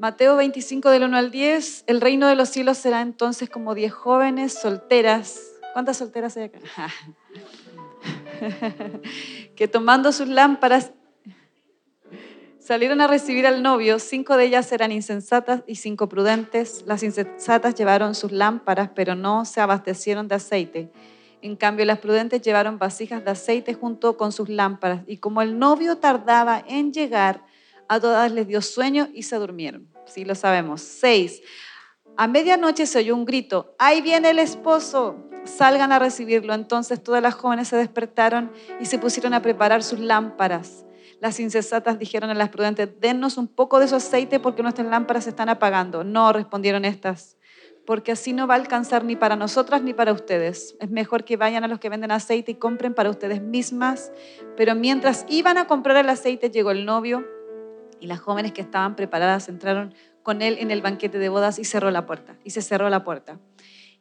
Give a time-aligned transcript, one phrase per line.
[0.00, 3.92] Mateo 25 del 1 al 10, el reino de los cielos será entonces como diez
[3.92, 5.42] jóvenes solteras.
[5.74, 6.58] ¿Cuántas solteras hay acá?
[9.54, 10.92] que tomando sus lámparas
[12.58, 13.98] salieron a recibir al novio.
[13.98, 16.82] Cinco de ellas eran insensatas y cinco prudentes.
[16.86, 20.90] Las insensatas llevaron sus lámparas, pero no se abastecieron de aceite.
[21.42, 25.02] En cambio, las prudentes llevaron vasijas de aceite junto con sus lámparas.
[25.06, 27.44] Y como el novio tardaba en llegar,
[27.90, 29.88] a todas les dio sueño y se durmieron.
[30.06, 30.80] Sí, lo sabemos.
[30.80, 31.42] Seis.
[32.16, 36.54] A medianoche se oyó un grito, ahí viene el esposo, salgan a recibirlo.
[36.54, 40.84] Entonces todas las jóvenes se despertaron y se pusieron a preparar sus lámparas.
[41.20, 45.24] Las insensatas dijeron a las prudentes, dennos un poco de su aceite porque nuestras lámparas
[45.24, 46.04] se están apagando.
[46.04, 47.38] No, respondieron estas,
[47.86, 50.76] porque así no va a alcanzar ni para nosotras ni para ustedes.
[50.78, 54.12] Es mejor que vayan a los que venden aceite y compren para ustedes mismas.
[54.56, 57.26] Pero mientras iban a comprar el aceite, llegó el novio
[58.00, 61.64] y las jóvenes que estaban preparadas entraron con él en el banquete de bodas y
[61.64, 63.38] cerró la puerta, y se cerró la puerta.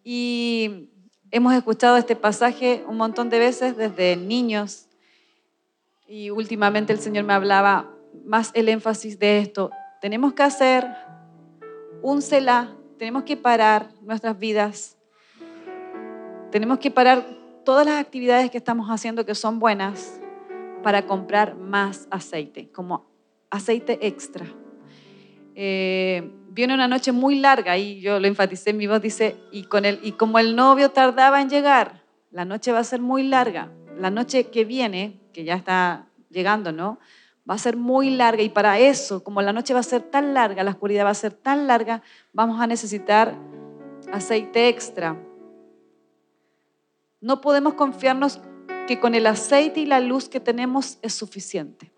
[0.03, 0.89] Y
[1.31, 4.87] hemos escuchado este pasaje un montón de veces desde niños
[6.07, 7.91] y últimamente el Señor me hablaba
[8.25, 9.69] más el énfasis de esto.
[10.01, 10.87] Tenemos que hacer
[12.01, 14.97] un celá, tenemos que parar nuestras vidas,
[16.51, 17.25] tenemos que parar
[17.63, 20.19] todas las actividades que estamos haciendo que son buenas
[20.81, 23.05] para comprar más aceite, como
[23.49, 24.45] aceite extra.
[25.55, 29.63] Eh, viene una noche muy larga y yo lo enfaticé en mi voz, dice, y,
[29.63, 33.23] con el, y como el novio tardaba en llegar, la noche va a ser muy
[33.23, 33.71] larga.
[33.97, 36.99] La noche que viene, que ya está llegando, ¿no?
[37.49, 40.33] Va a ser muy larga y para eso, como la noche va a ser tan
[40.33, 43.35] larga, la oscuridad va a ser tan larga, vamos a necesitar
[44.11, 45.17] aceite extra.
[47.21, 48.39] No podemos confiarnos
[48.87, 51.91] que con el aceite y la luz que tenemos es suficiente.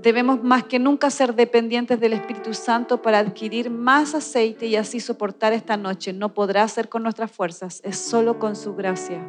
[0.00, 5.00] Debemos más que nunca ser dependientes del Espíritu Santo para adquirir más aceite y así
[5.00, 6.12] soportar esta noche.
[6.12, 9.20] No podrá ser con nuestras fuerzas, es solo con su gracia.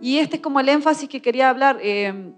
[0.00, 1.78] Y este es como el énfasis que quería hablar.
[1.82, 2.32] Eh,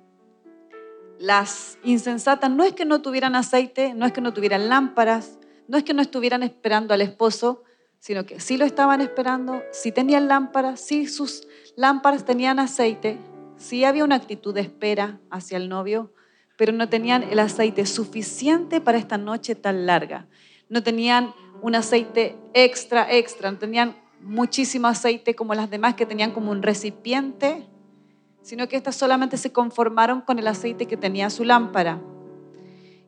[1.18, 5.38] las insensatas no es que no tuvieran aceite, no es que no tuvieran lámparas,
[5.68, 7.64] no es que no estuvieran esperando al esposo,
[7.98, 13.18] sino que sí lo estaban esperando, sí tenían lámparas, sí sus lámparas tenían aceite,
[13.58, 16.14] sí había una actitud de espera hacia el novio,
[16.60, 20.26] pero no tenían el aceite suficiente para esta noche tan larga.
[20.68, 21.32] No tenían
[21.62, 26.62] un aceite extra, extra, no tenían muchísimo aceite como las demás que tenían como un
[26.62, 27.66] recipiente,
[28.42, 31.98] sino que estas solamente se conformaron con el aceite que tenía su lámpara.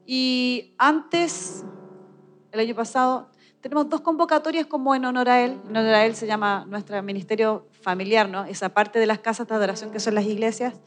[0.07, 1.63] Y antes,
[2.53, 3.29] el año pasado,
[3.61, 5.61] tenemos dos convocatorias como en honor a él.
[5.69, 8.47] En honor a él se llama nuestro ministerio familiar, ¿no?
[8.47, 10.81] Esa parte de las casas de adoración que son las iglesias.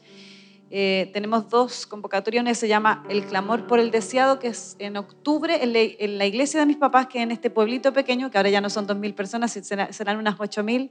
[0.70, 4.96] Eh, tenemos dos convocatorias, una se llama El clamor por el deseado, que es en
[4.96, 5.72] octubre en
[6.18, 8.68] la, iglesia de mis papás, que es en este pueblito pequeño, que ahora ya no
[8.68, 10.90] son 2.000 personas, serán unas 8.000.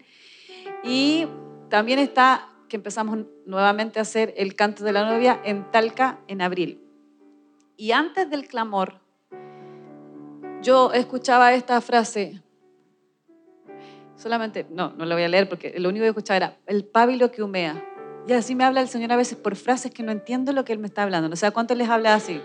[0.83, 1.27] Y
[1.69, 6.41] también está que empezamos nuevamente a hacer el canto de la novia en Talca en
[6.41, 6.81] abril.
[7.77, 9.01] Y antes del clamor,
[10.61, 12.41] yo escuchaba esta frase,
[14.15, 17.29] solamente, no, no la voy a leer porque lo único que escuchaba era el pábilo
[17.29, 17.83] que humea.
[18.27, 20.73] Y así me habla el Señor a veces por frases que no entiendo lo que
[20.73, 21.29] Él me está hablando.
[21.29, 22.41] No sé, ¿cuánto les habla así?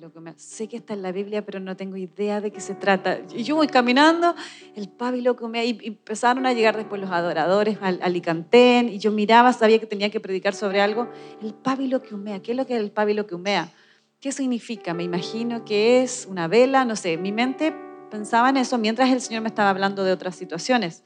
[0.00, 3.20] Que Sé que está en la Biblia, pero no tengo idea de qué se trata.
[3.34, 4.34] Y yo voy caminando,
[4.74, 5.66] el que me...
[5.66, 10.10] Y empezaron a llegar después los adoradores al Alicantén, y yo miraba, sabía que tenía
[10.10, 11.08] que predicar sobre algo.
[11.42, 13.72] El pábilo que humea, ¿qué es lo que es el pábilo que humea?
[14.20, 14.94] ¿Qué significa?
[14.94, 17.16] Me imagino que es una vela, no sé.
[17.16, 17.74] Mi mente
[18.10, 21.04] pensaba en eso mientras el Señor me estaba hablando de otras situaciones.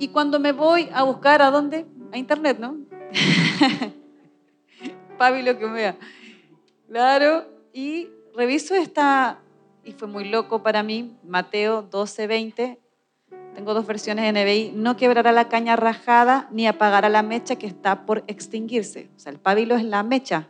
[0.00, 1.84] Y cuando me voy a buscar, ¿a dónde?
[2.10, 2.78] A internet, ¿no?
[5.18, 5.96] Pablo que me vea.
[6.88, 7.44] Claro,
[7.74, 9.40] y reviso esta,
[9.84, 12.78] y fue muy loco para mí, Mateo 12, 20.
[13.54, 14.72] Tengo dos versiones en NBI.
[14.74, 19.10] No quebrará la caña rajada ni apagará la mecha que está por extinguirse.
[19.16, 20.48] O sea, el pábilo es la mecha.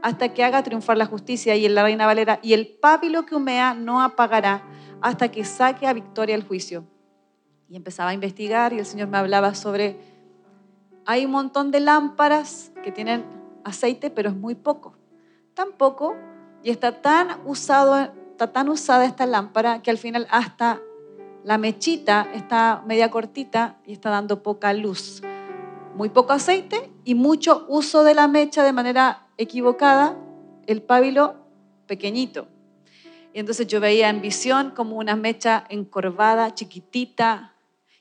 [0.00, 2.40] Hasta que haga triunfar la justicia y en la Reina Valera.
[2.42, 4.62] Y el pábilo que humea no apagará
[5.02, 6.86] hasta que saque a victoria el juicio.
[7.72, 9.96] Y empezaba a investigar y el Señor me hablaba sobre,
[11.06, 13.24] hay un montón de lámparas que tienen
[13.64, 14.94] aceite, pero es muy poco.
[15.54, 16.14] Tan poco
[16.62, 20.82] y está tan, usado, está tan usada esta lámpara que al final hasta
[21.44, 25.22] la mechita está media cortita y está dando poca luz.
[25.96, 30.18] Muy poco aceite y mucho uso de la mecha de manera equivocada,
[30.66, 31.36] el pábilo
[31.86, 32.48] pequeñito.
[33.32, 37.51] Y entonces yo veía en visión como una mecha encorvada, chiquitita,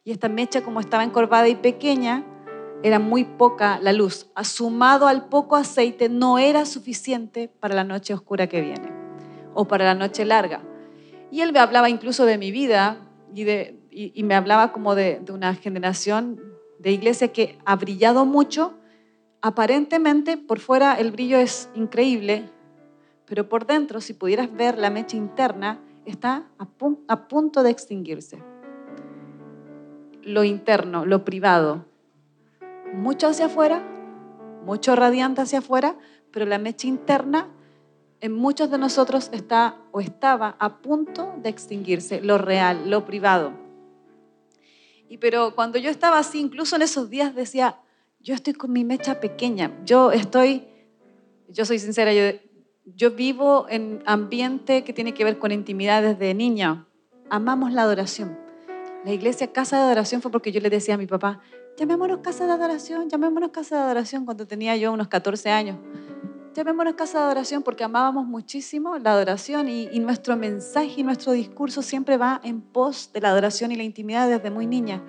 [0.03, 2.25] y esta mecha, como estaba encorvada y pequeña,
[2.83, 4.31] era muy poca la luz.
[4.43, 8.91] Sumado al poco aceite no era suficiente para la noche oscura que viene
[9.53, 10.63] o para la noche larga.
[11.29, 16.41] Y él me hablaba incluso de mi vida y, me hablaba como de, una generación
[16.79, 18.73] de iglesia que ha brillado mucho.
[19.41, 22.49] Aparentemente por fuera el brillo es increíble,
[23.25, 26.47] pero por dentro, si pudieras ver la mecha interna, está
[27.07, 28.50] a punto de extinguirse.
[30.23, 31.85] Lo interno, lo privado,
[32.93, 33.81] mucho hacia afuera,
[34.65, 35.95] mucho radiante hacia afuera,
[36.31, 37.49] pero la mecha interna
[38.19, 43.53] en muchos de nosotros está o estaba a punto de extinguirse, lo real, lo privado.
[45.09, 47.79] Y pero cuando yo estaba así, incluso en esos días decía,
[48.19, 50.67] yo estoy con mi mecha pequeña, yo estoy,
[51.49, 52.39] yo soy sincera, yo,
[52.85, 56.85] yo vivo en ambiente que tiene que ver con intimidad desde niña.
[57.29, 58.37] Amamos la adoración.
[59.03, 61.39] La iglesia casa de adoración fue porque yo le decía a mi papá,
[61.75, 65.77] llamémonos casa de adoración, llamémonos casa de adoración cuando tenía yo unos 14 años.
[66.53, 71.31] Llamémonos casa de adoración porque amábamos muchísimo la adoración y, y, nuestro mensaje y nuestro
[71.31, 75.01] discurso siempre va en pos de la adoración y la intimidad desde muy niña.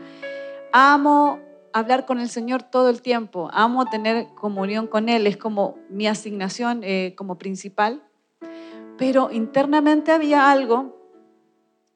[0.73, 1.41] Amo
[1.75, 6.07] hablar con el Señor todo el tiempo, amo tener comunión con Él, es como mi
[6.07, 8.03] asignación eh, como principal,
[8.97, 11.02] pero internamente había algo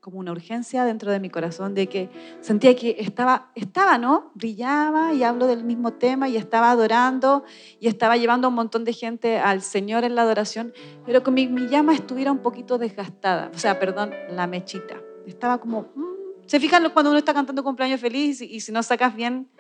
[0.07, 2.09] como una urgencia dentro de mi corazón de que
[2.41, 4.31] sentía que estaba, estaba, ¿no?
[4.35, 7.43] Brillaba y hablo del mismo tema y estaba adorando
[7.81, 10.73] y estaba llevando a un montón de gente al Señor en la adoración,
[11.05, 14.95] pero que mi, mi llama estuviera un poquito desgastada, o sea, perdón, la mechita.
[15.27, 18.85] Estaba como, mm, ¿se fijan cuando uno está cantando cumpleaños feliz y, y si no
[18.85, 19.51] sacas bien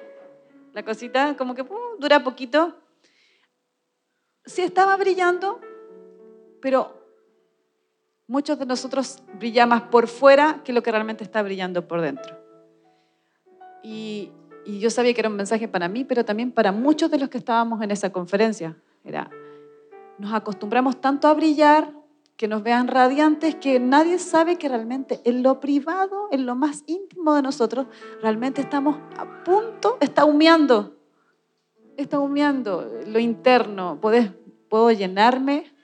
[0.75, 2.78] la cosita, como que uh, dura poquito?
[4.44, 5.60] Sí estaba brillando,
[6.62, 7.06] pero
[8.28, 12.37] muchos de nosotros brilla más por fuera que lo que realmente está brillando por dentro.
[13.82, 14.32] Y,
[14.67, 17.38] yo sabía que era un mensaje para mí, pero también para muchos de los que
[17.38, 18.76] estábamos en esa conferencia.
[19.05, 19.31] Era,
[20.19, 21.93] nos acostumbramos tanto a brillar,
[22.37, 26.82] que nos vean radiantes, que nadie sabe que realmente en lo privado, en lo más
[26.87, 27.87] íntimo de nosotros,
[28.20, 30.96] realmente estamos a punto, está humeando,
[31.96, 34.00] está humeando lo interno.
[34.00, 35.75] puedo llenarme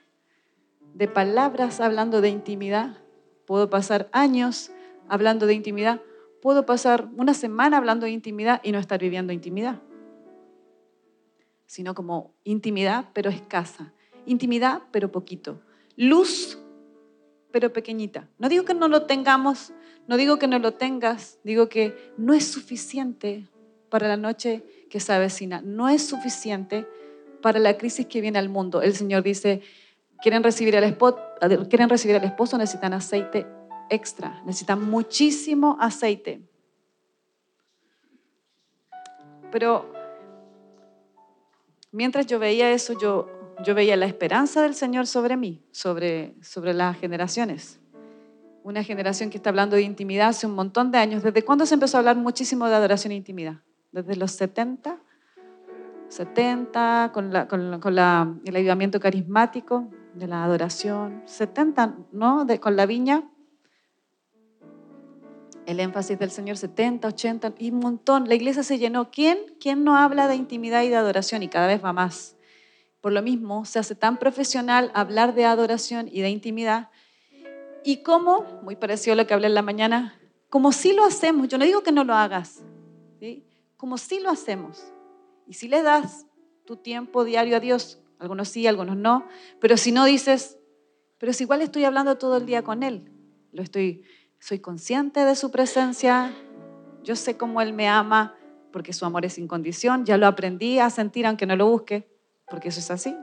[0.93, 2.97] de palabras hablando de intimidad,
[3.45, 4.71] puedo pasar años
[5.07, 6.01] hablando de intimidad,
[6.41, 9.81] puedo pasar una semana hablando de intimidad y no estar viviendo intimidad,
[11.65, 13.93] sino como intimidad pero escasa,
[14.25, 15.61] intimidad pero poquito,
[15.95, 16.59] luz
[17.51, 18.27] pero pequeñita.
[18.39, 19.73] No digo que no lo tengamos,
[20.07, 23.47] no digo que no lo tengas, digo que no es suficiente
[23.89, 26.87] para la noche que se avecina, no es suficiente
[27.43, 28.81] para la crisis que viene al mundo.
[28.81, 29.61] El Señor dice,
[30.23, 31.19] quieren recibir al esposo,
[31.69, 33.45] quieren recibir esposo, necesitan aceite
[33.89, 36.41] extra, necesitan muchísimo aceite.
[39.51, 39.91] Pero
[41.91, 43.27] mientras yo veía eso, yo,
[43.65, 47.81] yo veía la esperanza del Señor sobre mí, sobre, sobre las generaciones.
[48.63, 51.21] Una generación que está hablando de intimidad hace un montón de años.
[51.21, 53.57] ¿Desde cuándo se empezó a hablar muchísimo de adoración e intimidad?
[53.91, 54.97] Desde los 70,
[56.07, 62.45] 70, con, la, con, con la, el ayudamiento carismático, de la adoración, 70, ¿no?
[62.59, 63.29] Con la viña,
[65.65, 68.27] el énfasis del Señor, 70, 80 y un montón.
[68.27, 69.11] La iglesia se llenó.
[69.11, 69.37] ¿Quién?
[69.59, 71.43] ¿Quién no habla de intimidad y de adoración?
[71.43, 72.35] Y cada vez va más.
[73.01, 76.89] Por lo mismo, se hace tan profesional hablar de adoración y de intimidad.
[77.83, 80.17] Y como, muy parecido a lo que hablé en la mañana,
[80.49, 82.63] como si lo hacemos, yo no digo que no lo hagas,
[83.75, 84.93] como si lo hacemos.
[85.47, 86.25] Y si le das
[86.65, 89.25] tu tiempo diario a Dios, algunos sí, algunos no.
[89.59, 90.57] Pero si no dices,
[91.17, 93.11] pero si igual estoy hablando todo el día con Él.
[93.51, 94.03] Lo estoy,
[94.39, 96.33] soy consciente de su presencia.
[97.03, 98.35] Yo sé cómo Él me ama
[98.71, 100.05] porque su amor es sin condición.
[100.05, 102.09] Ya lo aprendí a sentir aunque no lo busque,
[102.49, 103.15] porque eso es así.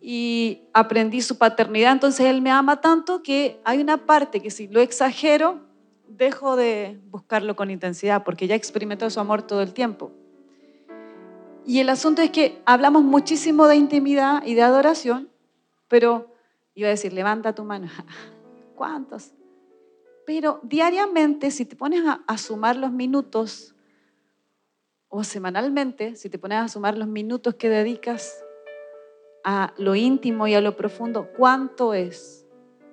[0.00, 4.68] Y aprendí su paternidad, entonces Él me ama tanto que hay una parte que si
[4.68, 5.60] lo exagero,
[6.06, 10.12] dejo de buscarlo con intensidad porque ya experimentó su amor todo el tiempo.
[11.66, 15.30] Y el asunto es que hablamos muchísimo de intimidad y de adoración,
[15.88, 16.34] pero
[16.74, 17.88] iba a decir, levanta tu mano.
[18.76, 19.32] ¿Cuántos?
[20.26, 23.74] Pero diariamente, si te pones a, sumar los minutos,
[25.08, 28.42] o semanalmente, si te pones a sumar los minutos que dedicas
[29.44, 32.46] a lo íntimo y a lo profundo, ¿cuánto es?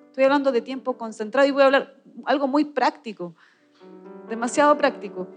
[0.07, 3.33] Estoy hablando de tiempo concentrado y voy a hablar algo muy práctico,
[4.29, 5.27] demasiado práctico.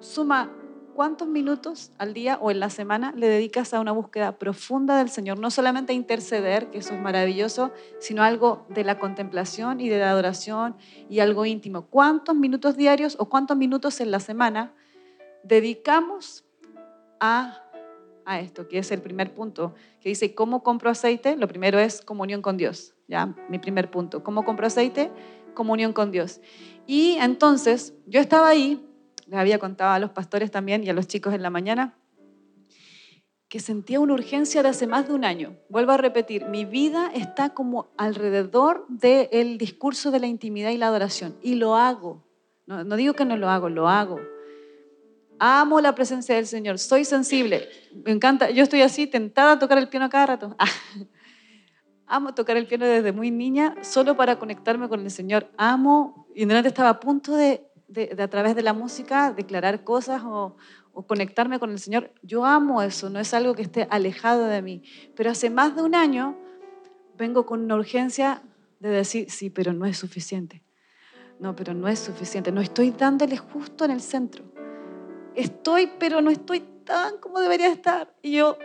[0.00, 0.50] Suma
[0.96, 5.10] ¿cuántos minutos al día o en la semana le dedicas a una búsqueda profunda del
[5.10, 5.38] Señor?
[5.38, 9.98] No solamente a interceder, que eso es maravilloso, sino algo de la contemplación y de
[9.98, 10.74] la adoración
[11.10, 11.82] y algo íntimo.
[11.82, 14.72] ¿Cuántos minutos diarios o cuántos minutos en la semana
[15.44, 16.46] dedicamos
[17.20, 17.62] a,
[18.24, 21.36] a esto, que es el primer punto, que dice, ¿cómo compro aceite?
[21.36, 23.34] Lo primero es comunión con Dios, ¿ya?
[23.50, 24.24] Mi primer punto.
[24.24, 25.12] ¿Cómo compro aceite?
[25.52, 26.40] Comunión con Dios.
[26.86, 28.85] Y entonces, yo estaba ahí,
[29.26, 31.94] les había contado a los pastores también y a los chicos en la mañana,
[33.48, 35.56] que sentía una urgencia de hace más de un año.
[35.68, 40.88] Vuelvo a repetir, mi vida está como alrededor del discurso de la intimidad y la
[40.88, 41.36] adoración.
[41.42, 42.24] Y lo hago.
[42.66, 44.20] No, no, digo que no lo hago, lo hago.
[45.38, 47.68] Amo la presencia del Señor, soy sensible.
[48.04, 50.56] Me encanta, yo estoy así tentada a tocar el piano cada rato.
[52.06, 55.50] Amo tocar el piano desde muy niña solo para conectarme con el Señor.
[55.56, 59.84] Amo, y delante estaba a punto de, de, de, a través de la música declarar
[59.84, 60.56] cosas o,
[60.92, 62.12] o conectarme con el Señor.
[62.22, 64.82] Yo amo eso, no es algo que esté alejado de mí.
[65.14, 66.36] Pero hace más de un año
[67.16, 68.42] vengo con una urgencia
[68.80, 70.62] de decir, sí, pero no es suficiente.
[71.38, 72.50] No, pero no es suficiente.
[72.50, 74.44] No estoy dándole justo en el centro.
[75.34, 78.14] Estoy, pero no estoy tan como debería estar.
[78.22, 78.56] Y yo,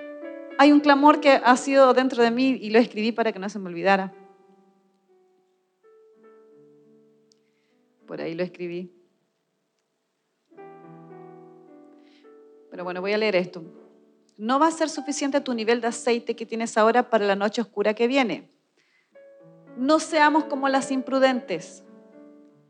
[0.58, 3.50] hay un clamor que ha sido dentro de mí y lo escribí para que no
[3.50, 4.14] se me olvidara.
[8.06, 9.01] Por ahí lo escribí.
[12.72, 13.64] Pero bueno, voy a leer esto.
[14.38, 17.62] No va a ser suficiente tu nivel de aceite que tienes ahora para la noche
[17.62, 18.50] oscura que viene.
[19.78, 21.84] No seamos como las imprudentes,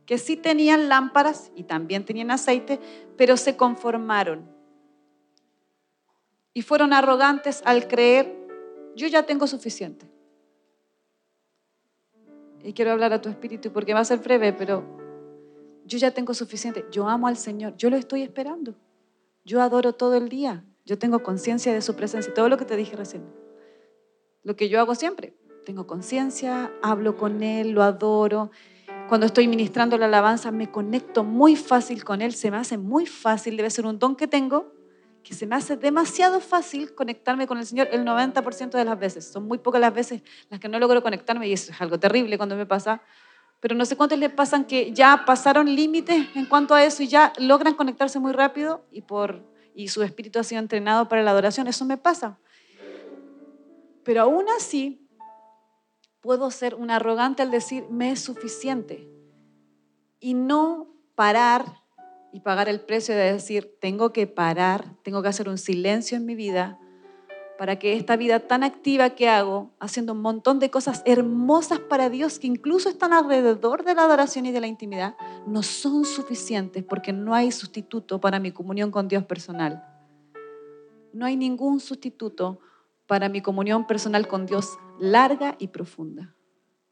[0.06, 2.80] que sí tenían lámparas y también tenían aceite,
[3.16, 4.50] pero se conformaron.
[6.54, 8.36] Y fueron arrogantes al creer,
[8.96, 10.08] yo ya tengo suficiente.
[12.64, 14.84] Y quiero hablar a tu espíritu porque va a ser breve, pero
[15.86, 16.86] yo ya tengo suficiente.
[16.92, 18.76] Yo amo al Señor, yo lo estoy esperando.
[19.44, 20.64] Yo adoro todo el día.
[20.86, 22.34] Yo tengo conciencia de su presencia.
[22.34, 23.24] Todo lo que te dije recién.
[24.44, 25.36] Lo que yo hago siempre.
[25.66, 28.52] Tengo conciencia, hablo con Él, lo adoro.
[29.08, 32.34] Cuando estoy ministrando la alabanza me conecto muy fácil con Él.
[32.34, 33.58] Se me hace muy fácil.
[33.58, 34.74] Debe ser un don que tengo
[35.24, 39.28] que se me hace demasiado fácil conectarme con el Señor el 90% de las veces.
[39.28, 42.38] Son muy pocas las veces las que no logro conectarme y eso es algo terrible
[42.38, 43.02] cuando me pasa
[43.62, 47.08] pero no sé cuántos les pasan que ya pasaron límites en cuanto a eso y
[47.08, 51.30] ya logran conectarse muy rápido y, por, y su espíritu ha sido entrenado para la
[51.30, 51.68] adoración.
[51.68, 52.40] Eso me pasa.
[54.04, 55.08] Pero aún así,
[56.22, 59.08] puedo ser un arrogante al decir, me es suficiente.
[60.20, 61.84] Y no parar
[62.34, 66.26] y pagar el precio de decir, tengo que parar, tengo que hacer un silencio en
[66.26, 66.80] mi vida
[67.62, 72.10] para que esta vida tan activa que hago, haciendo un montón de cosas hermosas para
[72.10, 75.16] Dios que incluso están alrededor de la adoración y de la intimidad,
[75.46, 79.86] no son suficientes porque no hay sustituto para mi comunión con Dios personal.
[81.14, 82.60] No hay ningún sustituto
[83.06, 86.34] para mi comunión personal con Dios larga y profunda.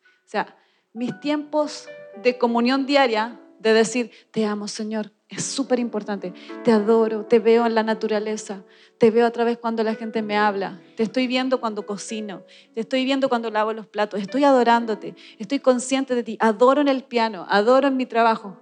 [0.03, 0.55] O sea,
[0.93, 1.87] mis tiempos
[2.21, 6.33] de comunión diaria, de decir, te amo Señor, es súper importante.
[6.63, 8.63] Te adoro, te veo en la naturaleza,
[8.97, 12.43] te veo a través cuando la gente me habla, te estoy viendo cuando cocino,
[12.73, 16.87] te estoy viendo cuando lavo los platos, estoy adorándote, estoy consciente de ti, adoro en
[16.87, 18.57] el piano, adoro en mi trabajo.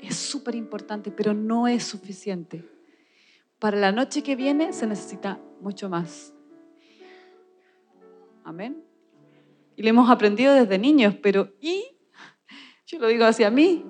[0.00, 2.64] Es súper importante, pero no es suficiente.
[3.58, 6.32] Para la noche que viene se necesita mucho más.
[8.44, 8.82] Amén.
[9.76, 11.84] Y lo hemos aprendido desde niños, pero ¿y?
[12.86, 13.84] Yo lo digo hacia mí,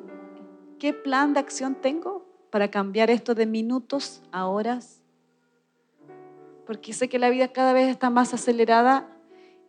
[0.83, 5.01] ¿Qué plan de acción tengo para cambiar esto de minutos a horas?
[6.67, 9.09] Porque sé que la vida cada vez está más acelerada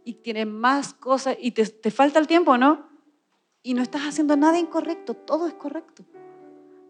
[0.03, 2.89] y tiene más cosas y te, te falta el tiempo, ¿no?
[3.61, 6.03] Y no estás haciendo nada incorrecto, todo es correcto.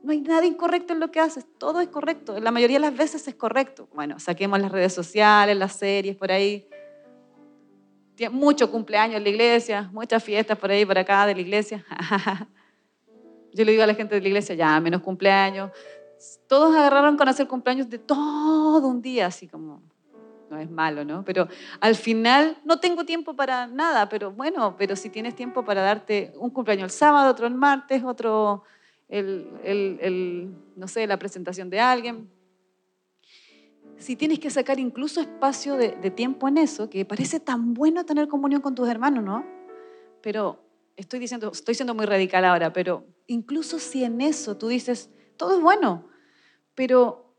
[0.04, 2.40] No hay nada incorrecto en lo que haces, todo es correcto.
[2.40, 3.90] La mayoría de las veces es correcto.
[3.94, 6.66] Bueno, saquemos las redes sociales, las series por ahí.
[8.32, 11.86] Mucho cumpleaños en la iglesia, muchas fiestas por ahí, por acá de la iglesia.
[13.54, 15.72] Yo le digo a la gente de la iglesia, ya, menos cumpleaños.
[16.48, 19.82] Todos agarraron con hacer cumpleaños de todo un día, así como,
[20.50, 21.24] no es malo, ¿no?
[21.24, 21.48] Pero
[21.80, 26.34] al final no tengo tiempo para nada, pero bueno, pero si tienes tiempo para darte
[26.38, 28.64] un cumpleaños el sábado, otro el martes, otro
[29.10, 32.30] el, el, el no sé, la presentación de alguien.
[33.98, 38.06] Si tienes que sacar incluso espacio de, de tiempo en eso, que parece tan bueno
[38.06, 39.46] tener comunión con tus hermanos, ¿no?
[40.22, 40.60] Pero
[40.96, 45.56] estoy diciendo, estoy siendo muy radical ahora, pero incluso si en eso tú dices, todo
[45.56, 46.08] es bueno,
[46.76, 47.36] pero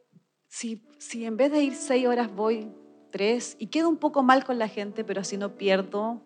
[0.48, 2.70] si, si en vez de ir seis horas voy
[3.10, 6.22] tres y quedo un poco mal con la gente, pero así no pierdo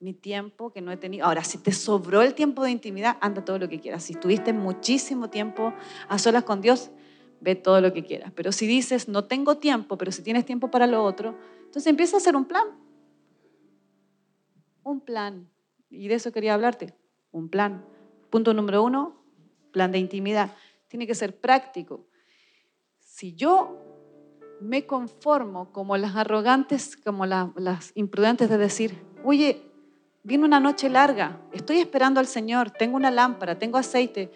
[0.00, 1.26] mi tiempo que no he tenido.
[1.26, 4.04] Ahora, si te sobró el tiempo de intimidad, anda todo lo que quieras.
[4.04, 5.74] Si estuviste muchísimo tiempo
[6.08, 6.90] a solas con Dios,
[7.40, 8.32] ve todo lo que quieras.
[8.34, 12.16] Pero si dices, no tengo tiempo, pero si tienes tiempo para lo otro, entonces empieza
[12.16, 12.66] a hacer un plan.
[14.84, 15.48] Un plan.
[15.90, 16.94] Y de eso quería hablarte,
[17.32, 17.84] un plan.
[18.30, 19.22] Punto número uno,
[19.72, 20.54] plan de intimidad.
[20.88, 22.06] Tiene que ser práctico.
[22.98, 23.84] Si yo
[24.60, 29.62] me conformo como las arrogantes, como las imprudentes de decir, oye,
[30.22, 34.30] viene una noche larga, estoy esperando al Señor, tengo una lámpara, tengo aceite,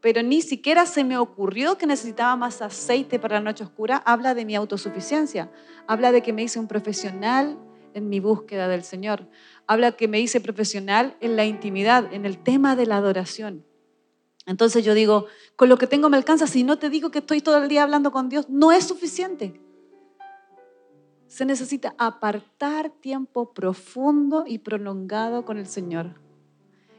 [0.00, 4.34] pero ni siquiera se me ocurrió que necesitaba más aceite para la noche oscura, habla
[4.34, 5.50] de mi autosuficiencia,
[5.86, 7.58] habla de que me hice un profesional
[7.94, 9.28] en mi búsqueda del Señor,
[9.66, 13.64] habla que me hice profesional en la intimidad, en el tema de la adoración.
[14.46, 17.40] Entonces yo digo, con lo que tengo me alcanza, si no te digo que estoy
[17.40, 19.60] todo el día hablando con Dios, no es suficiente.
[21.28, 26.20] Se necesita apartar tiempo profundo y prolongado con el Señor.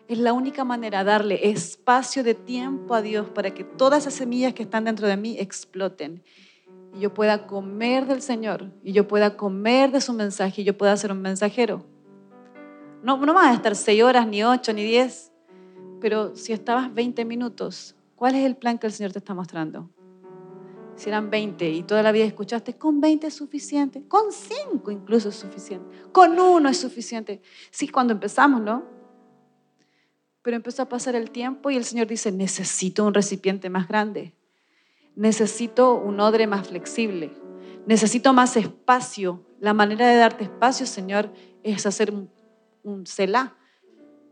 [0.08, 4.14] Es la única manera de darle espacio de tiempo a Dios para que todas esas
[4.14, 6.24] semillas que están dentro de mí exploten.
[6.94, 10.78] Y yo pueda comer del Señor, y yo pueda comer de su mensaje, y yo
[10.78, 11.86] pueda ser un mensajero.
[13.04, 15.32] No, no vas a estar seis horas, ni ocho, ni diez,
[16.02, 19.90] pero si estabas 20 minutos, ¿cuál es el plan que el Señor te está mostrando?
[20.96, 25.30] Si eran 20 y toda la vida escuchaste, con 20 es suficiente, con 5 incluso
[25.30, 27.42] es suficiente, con uno es suficiente.
[27.70, 28.84] Sí, cuando empezamos, ¿no?
[30.42, 34.34] Pero empezó a pasar el tiempo y el Señor dice, necesito un recipiente más grande,
[35.16, 37.32] necesito un odre más flexible,
[37.86, 39.46] necesito más espacio.
[39.60, 41.32] La manera de darte espacio, Señor,
[41.64, 42.30] es hacer un,
[42.84, 43.56] un celá.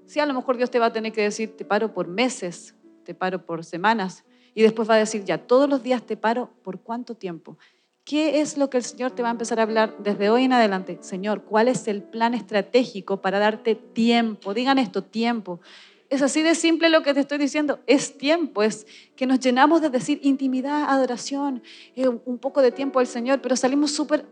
[0.06, 2.76] Sí, a lo mejor Dios te va a tener que decir, te paro por meses,
[3.04, 6.50] te paro por semanas, y después va a decir, ya, todos los días te paro,
[6.64, 7.58] ¿por cuánto tiempo?
[8.04, 10.54] ¿Qué es lo que el Señor te va a empezar a hablar desde hoy en
[10.54, 10.98] adelante?
[11.02, 14.56] Señor, ¿cuál es el plan estratégico para darte tiempo?
[14.56, 15.62] Digan esto, tiempo.
[16.10, 17.80] Es así de simple lo que te estoy diciendo.
[17.86, 21.62] Es tiempo, es que nos llenamos de decir intimidad, adoración,
[21.96, 24.26] eh, un poco de tiempo al Señor, pero salimos súper,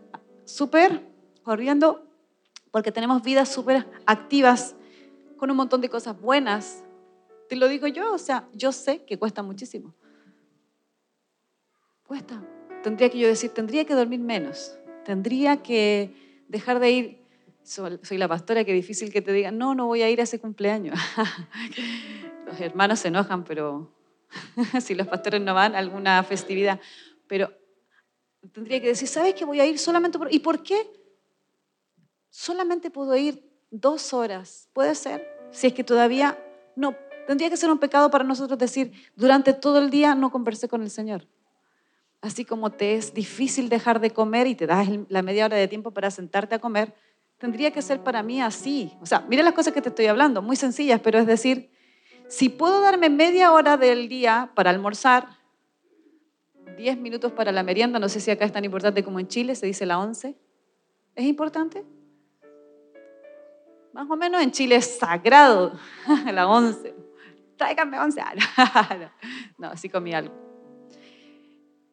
[0.44, 1.02] súper
[1.44, 2.04] corriendo
[2.72, 4.74] porque tenemos vidas súper activas
[5.36, 6.82] con un montón de cosas buenas.
[7.48, 9.94] Te lo digo yo, o sea, yo sé que cuesta muchísimo.
[12.06, 12.42] Cuesta.
[12.82, 16.12] Tendría que yo decir, tendría que dormir menos, tendría que
[16.48, 17.27] dejar de ir
[17.68, 20.40] soy la pastora, qué difícil que te digan, no, no voy a ir a ese
[20.40, 20.98] cumpleaños.
[22.46, 23.92] los hermanos se enojan, pero
[24.80, 26.80] si los pastores no van a alguna festividad.
[27.26, 27.52] Pero
[28.52, 30.32] tendría que decir, ¿sabes que voy a ir solamente por...
[30.32, 30.90] ¿Y por qué?
[32.30, 34.68] Solamente puedo ir dos horas.
[34.72, 35.26] ¿Puede ser?
[35.50, 36.38] Si es que todavía
[36.74, 36.94] no.
[37.26, 40.82] Tendría que ser un pecado para nosotros decir, durante todo el día no conversé con
[40.82, 41.26] el Señor.
[42.20, 45.68] Así como te es difícil dejar de comer y te das la media hora de
[45.68, 46.94] tiempo para sentarte a comer,
[47.38, 48.92] tendría que ser para mí así.
[49.00, 51.70] O sea, mira las cosas que te estoy hablando, muy sencillas, pero es decir,
[52.28, 55.38] si puedo darme media hora del día para almorzar,
[56.76, 59.54] 10 minutos para la merienda, no sé si acá es tan importante como en Chile,
[59.54, 60.36] se dice la 11,
[61.14, 61.84] ¿es importante?
[63.92, 65.72] Más o menos en Chile es sagrado,
[66.32, 66.94] la 11.
[67.56, 68.20] Tráigame 11.
[68.56, 69.10] Ah,
[69.58, 70.34] no, así comí algo.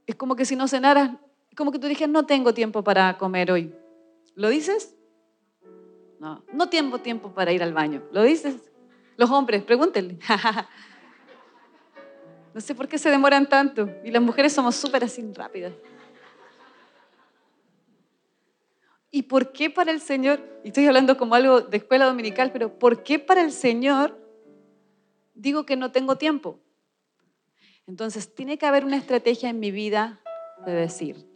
[0.06, 1.12] Es como que si no cenaras,
[1.56, 3.74] como que tú dijeras, no tengo tiempo para comer hoy.
[4.36, 4.95] ¿Lo dices?
[6.52, 8.02] No, tengo tiempo para ir al baño.
[8.12, 8.72] ¿Lo dices?
[9.16, 10.18] Los hombres, pregúntenle.
[12.54, 13.88] no sé por qué se demoran tanto.
[14.04, 15.74] Y las mujeres somos súper así rápidas.
[19.12, 22.78] ¿Y por qué para el Señor, y estoy hablando como algo de escuela dominical, pero
[22.78, 24.20] ¿por qué para el Señor
[25.36, 26.60] digo que no tengo tiempo?
[27.88, 30.20] Entonces, tiene que haber una estrategia en mi vida
[30.66, 31.30] de decir,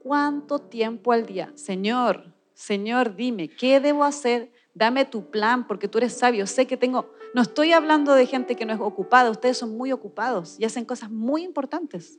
[0.00, 1.52] ¿cuánto tiempo al día?
[1.54, 4.52] Señor, Señor, dime, ¿qué debo hacer?
[4.74, 6.46] Dame tu plan, porque tú eres sabio.
[6.46, 9.92] Sé que tengo, no estoy hablando de gente que no es ocupada, ustedes son muy
[9.92, 12.18] ocupados y hacen cosas muy importantes.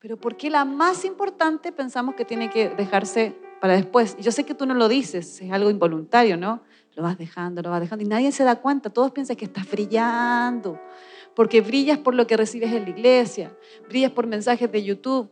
[0.00, 4.16] Pero ¿por qué la más importante pensamos que tiene que dejarse para después?
[4.18, 6.62] Yo sé que tú no lo dices, es algo involuntario, ¿no?
[6.96, 9.70] Lo vas dejando, lo vas dejando y nadie se da cuenta, todos piensan que estás
[9.70, 10.80] brillando,
[11.36, 13.56] porque brillas por lo que recibes en la iglesia,
[13.88, 15.30] brillas por mensajes de YouTube,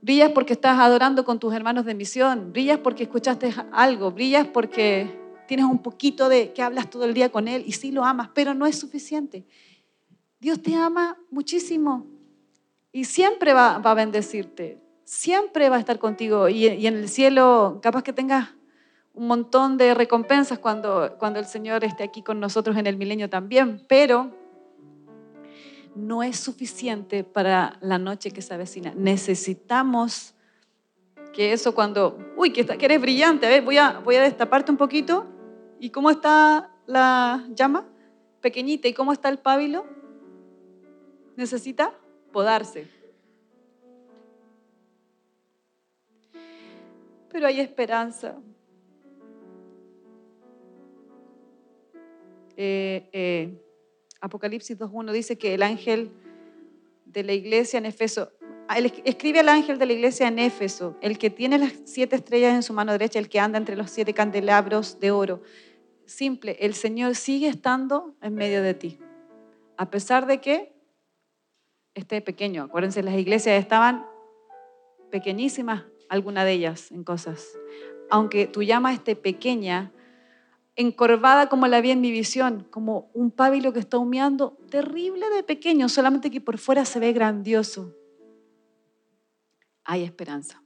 [0.00, 2.52] Brillas porque estás adorando con tus hermanos de misión.
[2.52, 4.12] Brillas porque escuchaste algo.
[4.12, 7.90] Brillas porque tienes un poquito de que hablas todo el día con Él y sí
[7.90, 9.46] lo amas, pero no es suficiente.
[10.38, 12.06] Dios te ama muchísimo
[12.92, 14.80] y siempre va, a bendecirte.
[15.04, 18.50] Siempre va a estar contigo y, y, en el cielo capaz que tengas
[19.14, 23.28] un montón de recompensas cuando, cuando el Señor esté aquí con nosotros en el milenio
[23.28, 24.30] también, pero
[25.98, 28.94] no es suficiente para la noche que se avecina.
[28.96, 30.34] Necesitamos
[31.32, 34.76] que eso cuando, uy, que, eres brillante, a ver, voy a, voy a destaparte un
[34.76, 35.26] poquito.
[35.80, 37.86] ¿Y cómo está la llama?
[38.40, 38.86] Pequeñita.
[38.86, 39.86] ¿Y cómo está el pábilo?
[41.36, 41.92] Necesita
[42.32, 42.88] podarse.
[47.30, 48.36] Pero hay esperanza.
[52.56, 53.67] Eh, eh,
[54.20, 56.10] Apocalipsis 2.1 dice que el ángel
[57.04, 58.32] de la iglesia en Efeso,
[59.04, 62.62] escribe al ángel de la iglesia en Éfeso, el que tiene las siete estrellas en
[62.62, 65.42] su mano derecha, el que anda entre los siete candelabros de oro.
[66.04, 68.98] Simple, el Señor sigue estando en medio de ti.
[69.76, 70.78] A pesar de que
[71.94, 72.64] esté pequeño.
[72.64, 74.06] Acuérdense, las iglesias estaban
[75.10, 77.46] pequeñísimas, alguna de ellas, en cosas.
[78.10, 79.92] Aunque tu llama esté pequeña,
[80.78, 85.42] encorvada como la vi en mi visión, como un pábilo que está humeando, terrible de
[85.42, 87.96] pequeño, solamente que por fuera se ve grandioso.
[89.82, 90.62] Hay esperanza.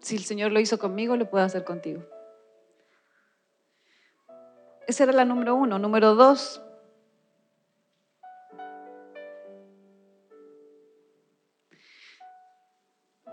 [0.00, 2.02] Si el Señor lo hizo conmigo, lo puede hacer contigo.
[4.88, 5.78] Esa era la número uno.
[5.78, 6.60] Número dos,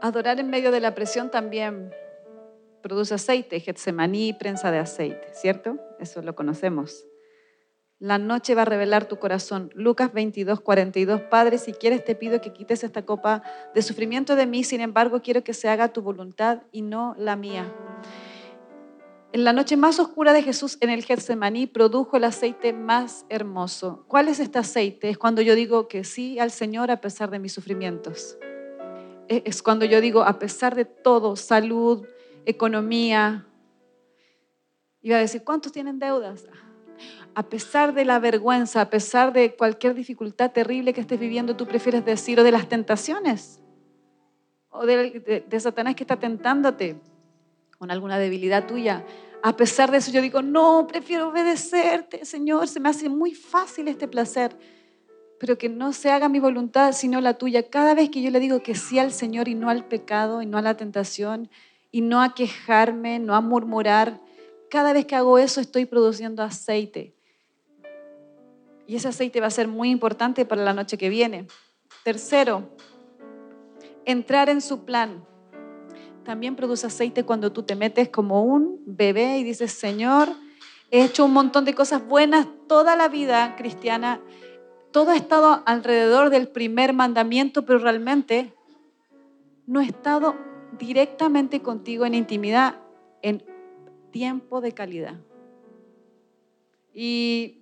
[0.02, 1.92] adorar en medio de la presión también
[2.82, 5.78] produce aceite, Getsemaní, prensa de aceite, ¿cierto?
[6.00, 7.06] Eso lo conocemos.
[8.00, 9.72] La noche va a revelar tu corazón.
[9.74, 11.22] Lucas 22, 42.
[11.22, 13.42] Padre, si quieres te pido que quites esta copa
[13.74, 17.36] de sufrimiento de mí, sin embargo quiero que se haga tu voluntad y no la
[17.36, 17.74] mía.
[19.34, 24.06] En la noche más oscura de Jesús en el Getsemaní produjo el aceite más hermoso.
[24.08, 25.10] ¿Cuál es este aceite?
[25.10, 28.38] Es cuando yo digo que sí al Señor a pesar de mis sufrimientos.
[29.28, 32.06] Es cuando yo digo, a pesar de todo, salud,
[32.48, 33.46] economía.
[35.02, 36.46] Iba a decir, ¿cuántos tienen deudas?
[37.36, 41.68] A pesar de la vergüenza, a pesar de cualquier dificultad terrible que estés viviendo, tú
[41.68, 43.60] prefieres decir, o de las tentaciones,
[44.70, 47.00] o de, de Satanás que está tentándote
[47.78, 49.06] con alguna debilidad tuya.
[49.44, 53.88] A pesar de eso, yo digo, no, prefiero obedecerte, Señor, se me hace muy fácil
[53.88, 54.58] este placer
[55.40, 57.70] pero que no se haga mi voluntad sino la tuya.
[57.70, 60.46] Cada vez que yo le digo que sí al Señor y no al pecado y
[60.46, 61.50] no a la tentación
[61.92, 64.20] y no a quejarme, no a murmurar,
[64.70, 67.16] cada vez que hago eso estoy produciendo aceite.
[68.86, 71.48] Y ese aceite va a ser muy importante para la noche que viene.
[72.04, 72.70] Tercero,
[74.06, 75.26] entrar en su plan.
[76.24, 80.30] También produce aceite cuando tú te metes como un bebé y dices, Señor,
[80.92, 84.22] he hecho un montón de cosas buenas toda la vida cristiana
[84.98, 88.54] todo ha estado alrededor del primer mandamiento, pero realmente
[89.66, 90.36] no he estado
[90.78, 92.80] directamente contigo en intimidad,
[93.22, 93.44] en
[94.12, 95.16] tiempo de calidad.
[96.94, 97.62] Y,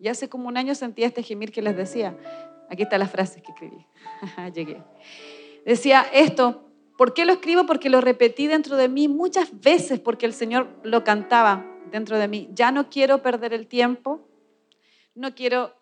[0.00, 2.16] ya hace como un año sentía este gemir que les decía.
[2.70, 3.86] Aquí está la frase que escribí.
[4.54, 4.82] Llegué.
[5.64, 7.66] Decía esto, ¿por qué lo escribo?
[7.66, 12.28] Porque lo repetí dentro de mí muchas veces, porque el Señor lo cantaba dentro de
[12.28, 12.48] mí.
[12.52, 14.28] Ya no quiero perder el tiempo,
[15.14, 15.78] no quiero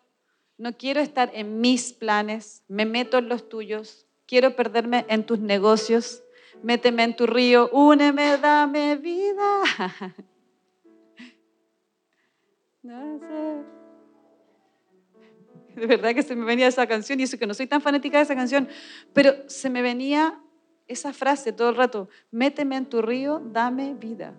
[0.57, 5.39] no quiero estar en mis planes, me meto en los tuyos, quiero perderme en tus
[5.39, 6.23] negocios,
[6.63, 9.63] méteme en tu río, úneme, dame vida.
[15.75, 18.17] De verdad que se me venía esa canción y eso que no soy tan fanática
[18.17, 18.67] de esa canción,
[19.13, 20.41] pero se me venía
[20.87, 24.33] esa frase todo el rato, méteme en tu río, dame vida.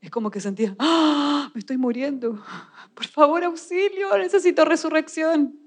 [0.00, 1.50] Es como que sentía, ¡Ah!
[1.54, 2.38] me estoy muriendo.
[2.94, 5.58] Por favor, auxilio, necesito resurrección.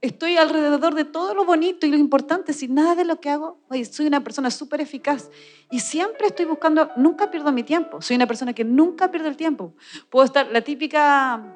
[0.00, 3.60] Estoy alrededor de todo lo bonito y lo importante, sin nada de lo que hago.
[3.68, 5.30] Oye, soy una persona súper eficaz
[5.70, 8.00] y siempre estoy buscando, nunca pierdo mi tiempo.
[8.00, 9.74] Soy una persona que nunca pierde el tiempo.
[10.08, 11.54] Puedo estar, la típica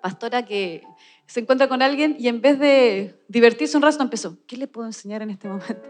[0.00, 0.84] pastora que
[1.26, 4.86] se encuentra con alguien y en vez de divertirse un rato empezó, ¿qué le puedo
[4.86, 5.82] enseñar en este momento?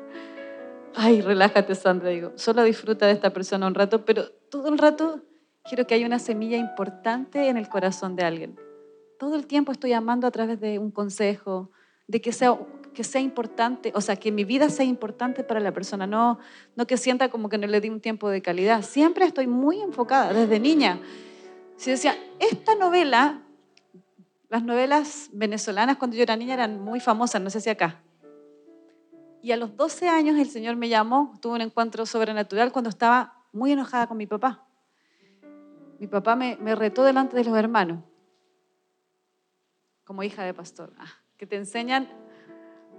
[0.96, 5.22] ay, relájate Sandra, digo, solo disfruta de esta persona un rato, pero todo el rato
[5.64, 8.65] quiero que haya una semilla importante en el corazón de alguien.
[9.18, 11.70] Todo el tiempo estoy amando a través de un consejo,
[12.06, 12.58] de que sea,
[12.94, 16.38] que sea importante, o sea, que mi vida sea importante para la persona, no,
[16.76, 18.82] no que sienta como que no le di un tiempo de calidad.
[18.82, 21.00] Siempre estoy muy enfocada, desde niña.
[21.76, 23.42] Si decía, esta novela,
[24.48, 28.02] las novelas venezolanas cuando yo era niña eran muy famosas, no sé si acá,
[29.46, 33.44] y a los 12 años el Señor me llamó, tuve un encuentro sobrenatural cuando estaba
[33.52, 34.66] muy enojada con mi papá.
[36.00, 38.02] Mi papá me, retó delante de los hermanos,
[40.06, 42.08] como hija de pastor, ah, que te enseñan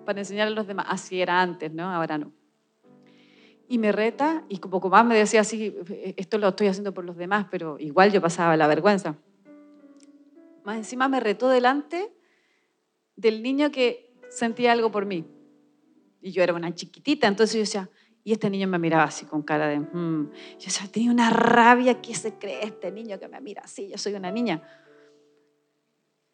[0.06, 0.86] para enseñar a los demás.
[0.90, 1.90] Así era antes, ¿no?
[1.90, 2.34] Ahora no.
[3.70, 5.76] Y me reta, y como más me decía así,
[6.18, 9.16] esto lo estoy haciendo por los demás, pero igual yo pasaba la vergüenza.
[10.64, 12.14] Más encima me retó delante
[13.16, 15.26] del niño que sentía algo por mí.
[16.22, 17.90] Y yo era una chiquitita, entonces yo decía,
[18.24, 20.32] y este niño me miraba así con cara de, mm".
[20.60, 23.88] yo decía, tenía una rabia, ¿qué se cree este niño que me mira así?
[23.90, 24.62] Yo soy una niña.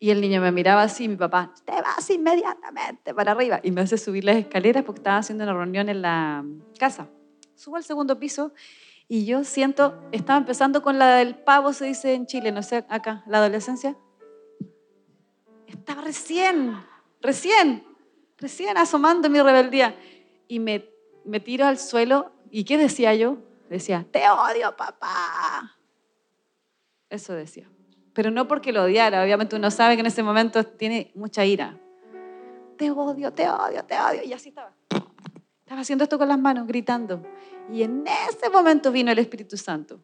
[0.03, 3.61] Y el niño me miraba así, mi papá, te vas inmediatamente para arriba.
[3.63, 6.43] Y me hace subir las escaleras porque estaba haciendo una reunión en la
[6.77, 7.07] casa.
[7.55, 8.51] Subo al segundo piso
[9.07, 12.83] y yo siento, estaba empezando con la del pavo, se dice en Chile, no sé,
[12.89, 13.95] acá, la adolescencia.
[15.67, 16.75] Estaba recién
[17.21, 17.87] recién,
[18.39, 19.95] recién asomando mi rebeldía.
[20.49, 20.85] Y me,
[21.23, 22.33] me tiro al suelo.
[22.51, 23.37] ¿Y qué decía yo?
[23.69, 25.77] Decía, te odio, papá.
[27.09, 27.69] Eso decía.
[28.13, 31.79] Pero no porque lo odiara, obviamente uno sabe que en ese momento tiene mucha ira.
[32.77, 34.23] Te odio, te odio, te odio.
[34.23, 34.73] Y así estaba.
[35.59, 37.23] Estaba haciendo esto con las manos, gritando.
[37.71, 39.99] Y en ese momento vino el Espíritu Santo.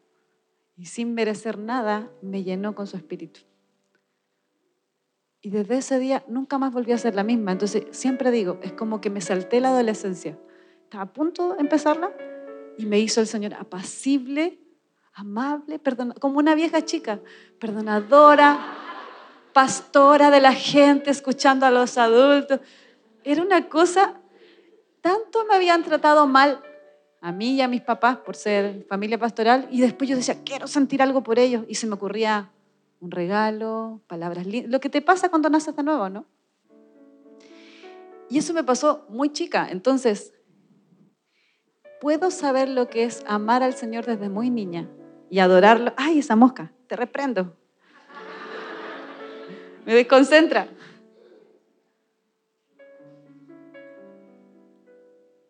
[0.75, 3.41] Y sin merecer nada, me llenó con su Espíritu.
[5.41, 7.51] Y desde ese día nunca más volví a ser la misma.
[7.51, 10.37] Entonces siempre digo, es como que me salté la adolescencia.
[10.83, 12.11] Estaba a punto de empezarla
[12.77, 14.59] y me hizo el Señor apacible,
[15.19, 15.79] amable,
[16.19, 17.19] como una vieja chica,
[17.59, 18.57] perdonadora,
[19.53, 22.61] pastora de la gente, escuchando a los adultos.
[23.23, 24.13] Era una cosa,
[25.01, 26.63] tanto me habían tratado mal
[27.21, 30.67] a mí y a mis papás por ser familia pastoral y después yo decía, quiero
[30.67, 32.51] sentir algo por ellos y se me ocurría
[33.01, 36.25] un regalo, palabras lindas, lo que te pasa cuando naces de nuevo, ¿no?
[38.29, 40.33] Y eso me pasó muy chica, entonces
[41.99, 44.87] puedo saber lo que es amar al Señor desde muy niña
[45.29, 45.93] y adorarlo.
[45.97, 46.71] ¡Ay, esa mosca!
[46.87, 47.55] Te reprendo.
[49.85, 50.67] Me desconcentra.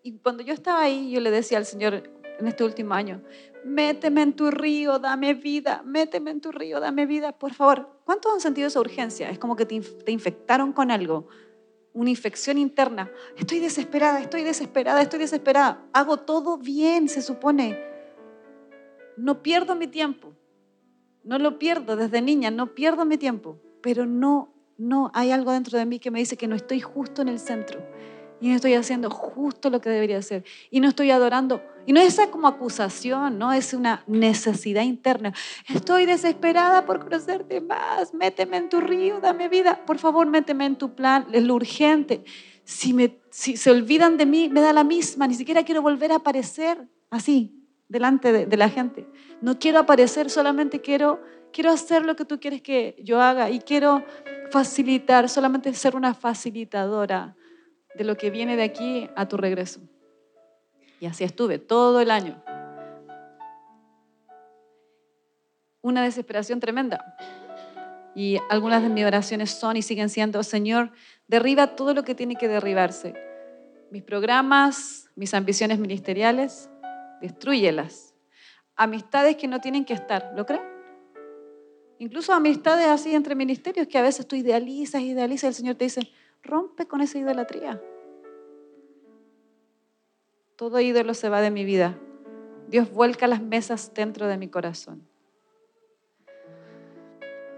[0.03, 3.21] Y cuando yo estaba ahí, yo le decía al Señor en este último año,
[3.65, 7.89] méteme en tu río, dame vida, méteme en tu río, dame vida, por favor.
[8.05, 9.29] ¿Cuántos han sentido esa urgencia?
[9.29, 9.75] Es como que te,
[10.11, 11.27] infectaron con algo,
[11.93, 13.11] una infección interna.
[13.37, 15.83] Estoy desesperada, estoy desesperada, estoy desesperada.
[15.93, 17.88] Hago todo bien, se supone.
[19.19, 20.33] No pierdo mi tiempo.
[21.23, 23.59] No lo pierdo desde niña, no pierdo mi tiempo.
[23.81, 27.21] Pero no, no, hay algo dentro de mí que me dice que no estoy justo
[27.21, 27.79] en el centro
[28.41, 31.61] y no estoy haciendo justo lo que debería hacer y no estoy adorando.
[31.85, 35.33] Y no es esa como acusación, no es una necesidad interna.
[35.67, 39.85] Estoy desesperada por conocerte más, méteme en tu río, dame vida.
[39.85, 42.23] Por favor, méteme en tu plan, es lo urgente.
[42.63, 46.11] Si, me, si se olvidan de mí, me da la misma, ni siquiera quiero volver
[46.11, 47.58] a aparecer así,
[47.89, 49.07] delante de, la gente.
[49.41, 51.21] No quiero aparecer, solamente quiero,
[51.51, 54.05] quiero hacer lo que tú quieres que yo haga y quiero
[54.51, 57.35] facilitar, solamente ser una facilitadora
[57.95, 59.81] de lo que viene de aquí a tu regreso.
[60.99, 62.41] Y así estuve todo el año.
[65.81, 67.15] Una desesperación tremenda.
[68.13, 70.91] Y algunas de mis oraciones son y siguen siendo, Señor,
[71.27, 73.13] derriba todo lo que tiene que derribarse.
[73.91, 76.68] Mis programas, mis ambiciones ministeriales,
[77.21, 78.13] destruyelas.
[78.75, 80.63] Amistades que no tienen que estar, ¿lo creen?
[81.97, 85.85] Incluso amistades así entre ministerios que a veces tú idealizas, idealizas y el Señor te
[85.85, 86.01] dice,
[86.43, 87.81] Rompe con esa idolatría.
[90.55, 91.97] Todo ídolo se va de mi vida.
[92.67, 95.07] Dios vuelca las mesas dentro de mi corazón.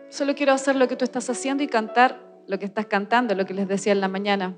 [0.09, 3.45] Solo quiero hacer lo que tú estás haciendo y cantar lo que estás cantando, lo
[3.45, 4.57] que les decía en la mañana.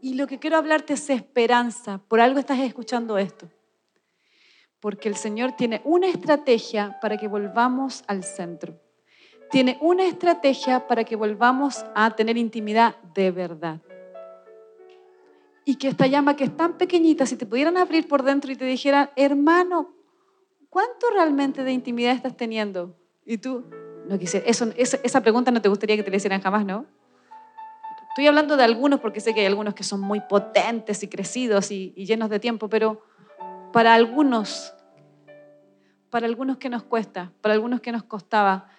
[0.00, 1.98] Y lo que quiero hablarte es esperanza.
[2.08, 3.48] Por algo estás escuchando esto.
[4.80, 8.78] Porque el Señor tiene una estrategia para que volvamos al centro
[9.50, 13.80] tiene una estrategia para que volvamos a tener intimidad de verdad.
[15.64, 18.56] Y que esta llama que es tan pequeñita, si te pudieran abrir por dentro y
[18.56, 19.94] te dijeran, hermano,
[20.70, 22.96] ¿cuánto realmente de intimidad estás teniendo?
[23.26, 23.64] Y tú,
[24.08, 26.86] no quisiera, eso, esa, pregunta no te gustaría que te la hicieran jamás, ¿no?
[28.10, 31.70] Estoy hablando de algunos porque sé que hay algunos que son muy potentes y crecidos
[31.70, 33.02] y, y llenos de tiempo, pero
[33.72, 34.74] para algunos,
[36.10, 38.70] para algunos que nos cuesta, para algunos que nos costaba,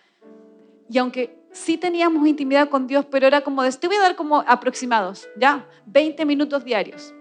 [0.90, 4.16] y aunque sí teníamos intimidad con Dios, pero era como de, te voy a dar
[4.16, 5.68] como aproximados, ¿ya?
[5.86, 7.14] 20 minutos diarios.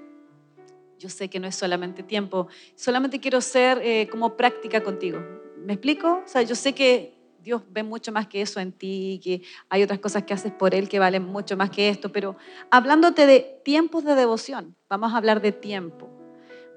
[0.99, 5.21] Yo sé que no es solamente tiempo, solamente quiero ser eh, como práctica contigo.
[5.59, 6.23] ¿Me explico?
[6.25, 9.83] O sea, yo sé que Dios ve mucho más que eso en ti, que hay
[9.83, 12.37] otras cosas que haces por Él que valen mucho más que esto, pero
[12.71, 16.18] hablándote de tiempos de devoción, vamos a hablar de tiempo.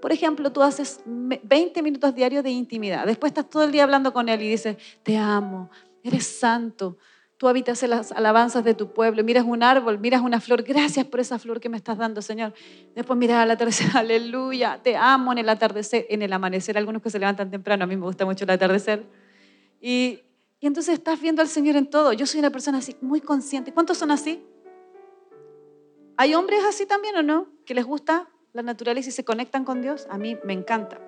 [0.02, 4.12] Por ejemplo, tú haces 20 minutos diarios de intimidad, después estás todo el día hablando
[4.12, 5.70] con Él y dices, te amo,
[6.04, 6.98] eres santo.
[7.42, 9.24] Tú habitas en las alabanzas de tu pueblo.
[9.24, 10.62] Miras un árbol, miras una flor.
[10.62, 12.54] Gracias por esa flor que me estás dando, Señor.
[12.94, 13.88] Después miras al atardecer.
[13.96, 14.80] Aleluya.
[14.84, 16.78] Te amo en el atardecer, en el amanecer.
[16.78, 17.84] Algunos que se levantan temprano.
[17.84, 19.08] A mí me gusta mucho el atardecer.
[19.82, 20.20] Y,
[20.60, 22.14] y entonces estás viendo al Señor en todo.
[22.14, 23.74] Yo soy una persona así, muy consciente.
[23.74, 24.46] ¿Cuántos son así?
[26.18, 27.48] ¿Hay hombres así también o no?
[27.66, 30.08] Que les gusta la naturaleza y se conectan con Dios.
[30.10, 31.00] A mí me encanta.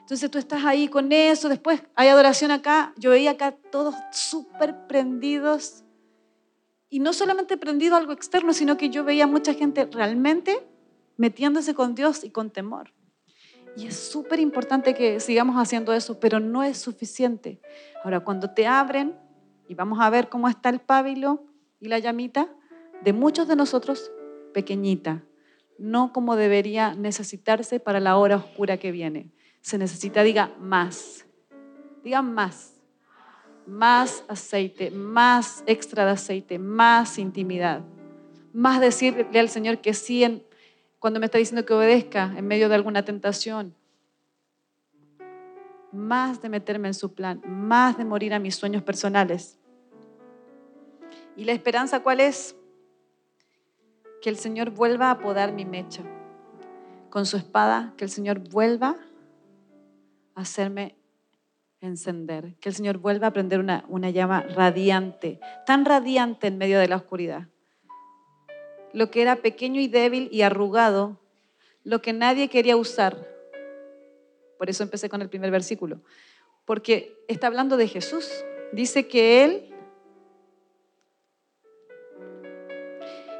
[0.00, 4.86] Entonces tú estás ahí con eso, después hay adoración acá, yo veía acá todos súper
[4.86, 5.82] prendidos.
[6.88, 10.64] Y no solamente prendido a algo externo, sino que yo veía mucha gente realmente
[11.16, 12.92] metiéndose con Dios y con temor.
[13.76, 17.60] Y es súper importante que sigamos haciendo eso, pero no es suficiente.
[18.04, 19.18] Ahora, cuando te abren,
[19.68, 21.44] y vamos a ver cómo está el pábilo
[21.80, 22.48] y la llamita,
[23.02, 24.10] de muchos de nosotros
[24.54, 25.24] pequeñita,
[25.78, 29.30] no como debería necesitarse para la hora oscura que viene.
[29.60, 31.26] Se necesita, diga, más.
[32.02, 32.80] Diga más.
[33.66, 37.82] Más aceite, más extra de aceite, más intimidad.
[38.52, 40.42] Más decirle al Señor que sí en,
[40.98, 43.74] cuando me está diciendo que obedezca en medio de alguna tentación.
[45.92, 49.58] Más de meterme en su plan, más de morir a mis sueños personales.
[51.36, 52.56] ¿Y la esperanza cuál es?
[54.26, 56.02] Que el Señor vuelva a podar mi mecha
[57.10, 58.96] con su espada, que el Señor vuelva
[60.34, 60.96] a hacerme
[61.80, 66.80] encender, que el Señor vuelva a prender una, una llama radiante, tan radiante en medio
[66.80, 67.46] de la oscuridad.
[68.92, 71.20] Lo que era pequeño y débil y arrugado,
[71.84, 73.28] lo que nadie quería usar.
[74.58, 76.00] Por eso empecé con el primer versículo,
[76.64, 78.28] porque está hablando de Jesús.
[78.72, 79.75] Dice que Él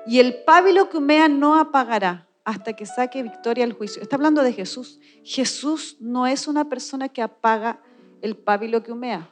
[0.06, 4.00] Y el pábilo que humea no apagará hasta que saque victoria al juicio.
[4.00, 5.00] Está hablando de Jesús.
[5.24, 7.80] Jesús no es una persona que apaga
[8.22, 9.28] el pábilo que humea,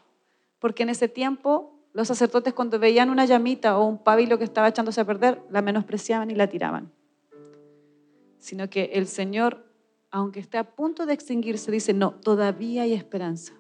[0.58, 4.66] porque en ese tiempo los sacerdotes cuando veían una llamita o un pábilo que estaba
[4.66, 6.90] echándose a perder, la menospreciaban y la tiraban.
[8.40, 9.64] Sino que el Señor,
[10.10, 13.54] aunque esté a punto de extinguirse, dice, no, todavía hay esperanza.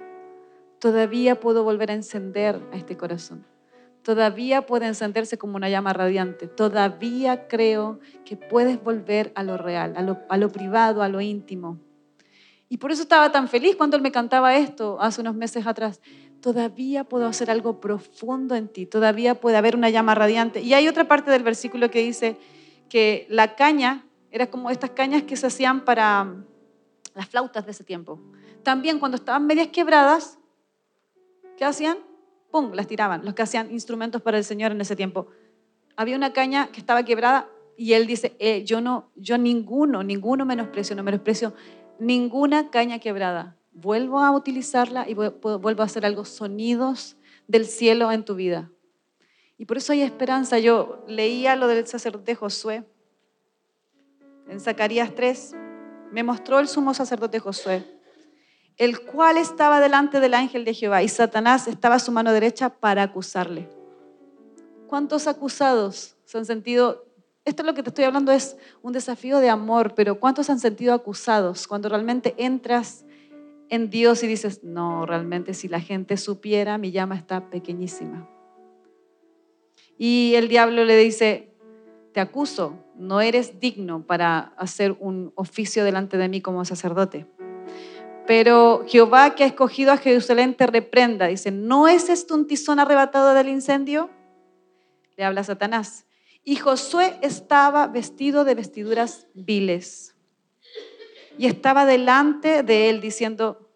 [0.80, 3.46] Todavía puedo volver a encender a este corazón
[4.04, 6.46] todavía puede encenderse como una llama radiante.
[6.46, 11.78] Todavía creo que puedes volver a lo real, a lo, privado, a lo íntimo.
[12.68, 16.00] Y por eso estaba tan feliz cuando él me cantaba esto hace unos meses atrás.
[16.40, 20.60] Todavía puedo hacer algo profundo en ti, todavía puede haber una llama radiante.
[20.60, 22.36] Y hay otra parte del versículo que dice
[22.90, 26.34] que la caña era como estas cañas que se hacían para
[27.14, 28.20] las flautas de ese tiempo.
[28.62, 30.38] También cuando estaban medias quebradas,
[31.56, 31.96] ¿qué hacían?
[32.54, 35.26] ¡Pum!, las tiraban, los que hacían instrumentos para el Señor en ese tiempo.
[35.96, 40.44] Había una caña que estaba quebrada y él dice, eh, yo no, yo ninguno, ninguno
[40.44, 41.52] menosprecio, no menosprecio
[41.98, 43.56] ninguna caña quebrada.
[43.72, 47.16] Vuelvo a utilizarla y vuelvo a hacer algo, sonidos
[47.48, 48.70] del cielo en tu vida.
[49.58, 50.60] Y por eso hay esperanza.
[50.60, 52.84] Yo leía lo del sacerdote Josué
[54.48, 55.56] en Zacarías 3.
[56.12, 57.84] Me mostró el sumo sacerdote Josué
[58.76, 62.70] el cual estaba delante del ángel de Jehová y Satanás estaba a su mano derecha
[62.70, 63.68] para acusarle.
[64.88, 67.06] ¿Cuántos acusados se han sentido?
[67.44, 70.58] Esto es lo que te estoy hablando es un desafío de amor, pero ¿cuántos han
[70.58, 73.04] sentido acusados cuando realmente entras
[73.68, 78.28] en Dios y dices, no, realmente si la gente supiera, mi llama está pequeñísima?
[79.98, 81.54] Y el diablo le dice,
[82.12, 87.26] te acuso, no eres digno para hacer un oficio delante de mí como sacerdote.
[88.26, 91.26] Pero Jehová que ha escogido a Jerusalén te reprenda.
[91.26, 94.10] Dice, ¿no es esto un tizón arrebatado del incendio?
[95.16, 96.06] Le habla Satanás.
[96.42, 100.14] Y Josué estaba vestido de vestiduras viles.
[101.38, 103.70] Y estaba delante de él diciendo,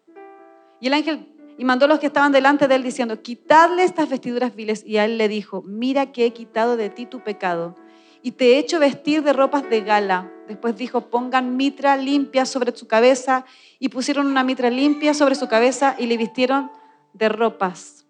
[0.79, 4.09] y el ángel, y mandó a los que estaban delante de él diciendo, quitadle estas
[4.09, 4.83] vestiduras viles.
[4.85, 7.75] Y a él le dijo, mira que he quitado de ti tu pecado
[8.21, 10.31] y te he hecho vestir de ropas de gala.
[10.49, 13.45] Después dijo, pongan mitra limpia sobre su cabeza
[13.77, 16.71] y pusieron una mitra limpia sobre su cabeza y le vistieron
[17.13, 18.07] de ropas.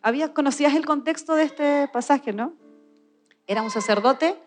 [0.00, 2.54] ¿Habías, ¿Conocías el contexto de este pasaje, no?
[3.48, 4.40] Era un sacerdote,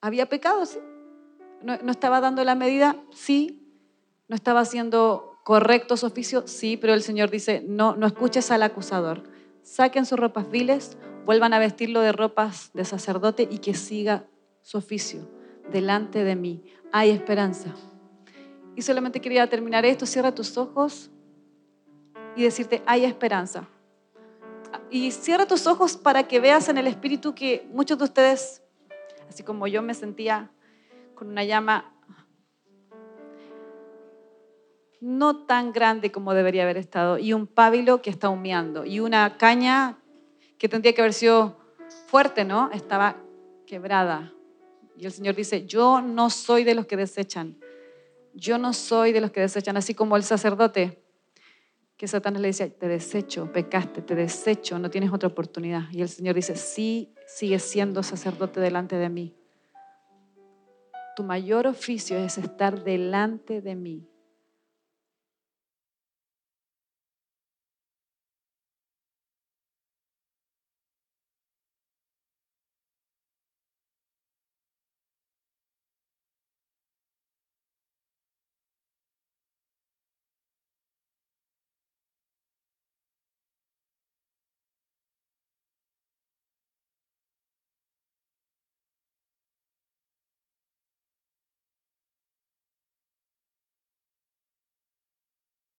[0.00, 0.80] había pecado, sí.
[1.62, 3.62] No, no estaba dando la medida, sí.
[4.26, 8.64] No estaba haciendo correcto su oficio, sí, pero el Señor dice, no, no escuches al
[8.64, 9.22] acusador.
[9.62, 14.24] Saquen sus ropas viles, vuelvan a vestirlo de ropas de sacerdote y que siga
[14.60, 15.37] su oficio
[15.70, 16.62] delante de mí.
[16.92, 17.74] Hay esperanza.
[18.76, 20.06] Y solamente quería terminar esto.
[20.06, 21.10] Cierra tus ojos
[22.36, 23.66] y decirte, hay esperanza.
[24.90, 28.62] Y cierra tus ojos para que veas en el Espíritu que muchos de ustedes,
[29.28, 30.50] así como yo me sentía
[31.14, 31.92] con una llama
[35.00, 39.36] no tan grande como debería haber estado, y un pábilo que está humeando, y una
[39.36, 39.98] caña
[40.58, 41.56] que tendría que haber sido
[42.06, 42.70] fuerte, ¿no?
[42.72, 43.16] Estaba
[43.66, 44.32] quebrada.
[44.98, 47.56] Y el Señor dice, yo no soy de los que desechan.
[48.34, 51.02] Yo no soy de los que desechan, así como el sacerdote,
[51.96, 55.90] que Satanás le dice, te desecho, pecaste, te desecho, no tienes otra oportunidad.
[55.92, 59.34] Y el Señor dice, sí, sigues siendo sacerdote delante de mí.
[61.16, 64.08] Tu mayor oficio es estar delante de mí